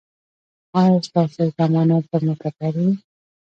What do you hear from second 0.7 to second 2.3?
ایا ستاسو ضمانت به